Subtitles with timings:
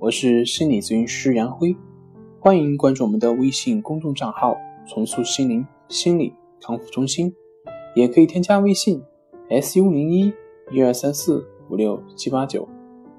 [0.00, 1.76] 我是心理咨询师杨辉，
[2.40, 4.56] 欢迎关注我们的微信公众账号
[4.88, 7.30] “重塑心灵心理康复中心”，
[7.94, 9.02] 也可以添加微信
[9.50, 10.32] “s u 零一
[10.70, 12.66] 一二三四五六七八九”，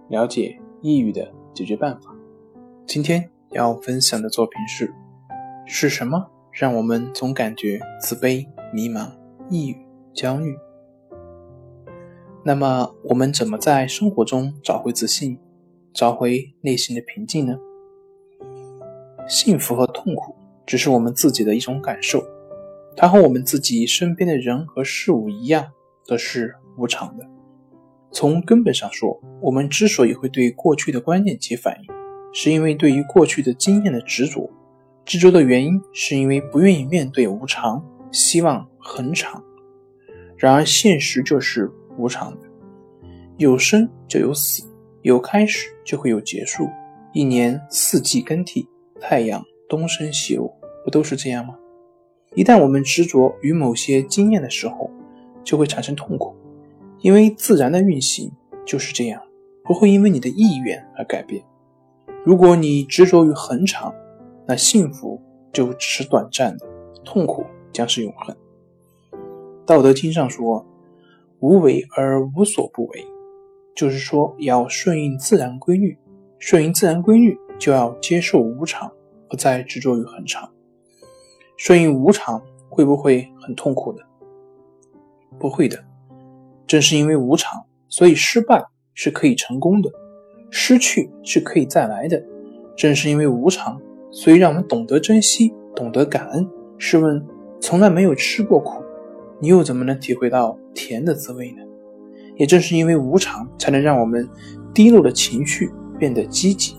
[0.10, 2.16] 了解抑郁的解决办法。
[2.88, 4.92] 今天要分享的作品是：
[5.68, 9.08] 是什么让我们总感觉自卑、迷茫、
[9.52, 9.78] 抑郁、
[10.16, 10.58] 焦虑？
[12.44, 15.38] 那么，我们怎么在生活中找回自信？
[15.94, 17.58] 找回内心的平静呢？
[19.28, 22.24] 幸福和痛苦只是我们自己的一种感受，
[22.96, 25.66] 它和我们自己身边的人和事物一样，
[26.08, 27.26] 都是无常的。
[28.12, 31.88] 从根本上说，我们之所以会对过去的观念起反应，
[32.34, 34.50] 是因为对于过去的经验的执着。
[35.04, 39.44] 执着的原因是因为不愿意面对无常，希望恒常。
[40.38, 42.48] 然而现实就是无常的，
[43.38, 44.64] 有生就有死。
[45.04, 46.70] 有开始就会有结束，
[47.12, 48.68] 一年四季更替，
[49.00, 51.56] 太阳东升西落，不都是这样吗？
[52.36, 54.90] 一旦我们执着于某些经验的时候，
[55.44, 56.36] 就会产生痛苦，
[57.00, 58.32] 因为自然的运行
[58.66, 59.22] 就是这样，
[59.64, 61.44] 不会因为你的意愿而改变。
[62.24, 63.94] 如果你执着于恒常，
[64.46, 65.20] 那幸福
[65.52, 66.68] 就只是短暂的，
[67.04, 68.36] 痛苦将是永恒。
[69.66, 70.66] 道德经上说
[71.40, 73.06] ：“无为而无所不为。”
[73.76, 75.98] 就是说，要顺应自然规律，
[76.40, 78.92] 顺应自然规律，就要接受无常，
[79.30, 80.50] 不再执着于恒常。
[81.58, 84.00] 顺应无常会不会很痛苦呢？
[85.40, 85.78] 不会的。
[86.68, 89.92] 正是因为无常，所以失败是可以成功的，
[90.50, 92.22] 失去是可以再来的。
[92.76, 93.80] 正是因为无常，
[94.12, 96.50] 所以让我们懂得珍惜，懂得感恩。
[96.78, 97.24] 试问，
[97.60, 98.84] 从来没有吃过苦，
[99.40, 101.61] 你又怎么能体会到甜的滋味呢？
[102.38, 104.28] 也正是因为无常，才能让我们
[104.74, 105.70] 低落的情绪
[106.00, 106.76] 变得积极。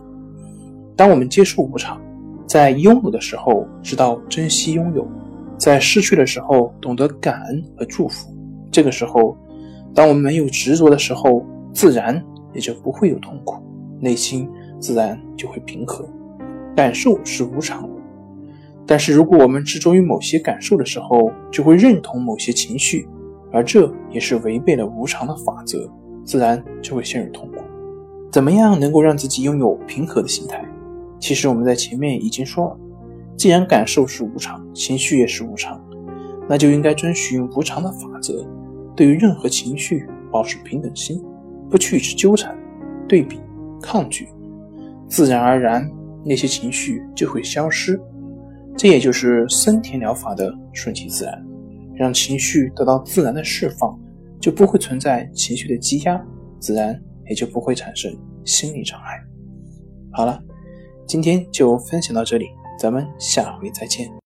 [0.97, 2.01] 当我们接受无常，
[2.47, 5.07] 在拥有的时候知道珍惜拥有，
[5.57, 8.35] 在失去的时候懂得感恩和祝福。
[8.71, 9.37] 这个时候，
[9.95, 13.63] 当我们没有执着的时候，自然也就不会有痛苦，
[14.01, 14.49] 内心
[14.81, 16.09] 自然就会平和。
[16.75, 17.89] 感受是无常的，
[18.87, 23.07] 但是如果我们执着于某些感受的时候，就会认同某些情绪。
[23.53, 25.91] 而这也是违背了无常的法则，
[26.25, 27.59] 自然就会陷入痛苦。
[28.31, 30.65] 怎么样能够让自己拥有平和的心态？
[31.21, 32.77] 其实我们在前面已经说了，
[33.37, 35.81] 既然感受是无常，情绪也是无常，
[36.49, 38.47] 那就应该遵循无常的法则，
[38.97, 41.23] 对于任何情绪保持平等心，
[41.71, 42.59] 不去之纠缠、
[43.07, 43.39] 对比、
[43.83, 44.29] 抗拒，
[45.09, 45.89] 自然而然
[46.25, 48.01] 那些情绪就会消失。
[48.77, 51.47] 这也就是森田疗法的顺其自然。
[51.95, 53.99] 让情绪得到自然的释放，
[54.41, 56.23] 就不会存在情绪的积压，
[56.61, 58.15] 自然也就不会产生
[58.45, 59.19] 心理障碍。
[60.11, 60.39] 好了，
[61.07, 62.47] 今天就分享到这里，
[62.79, 64.13] 咱们下回再见。